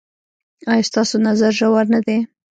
[0.71, 2.17] ایا ستاسو نظر ژور نه دی؟